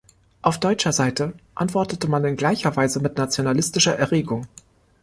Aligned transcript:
Auf 0.41 0.59
deutscher 0.59 0.93
Seite 0.93 1.33
antwortete 1.53 2.07
man 2.07 2.25
in 2.25 2.35
gleicher 2.35 2.75
Weise 2.75 3.01
mit 3.01 3.19
nationalistischer 3.19 3.95
Erregung. 3.99 4.47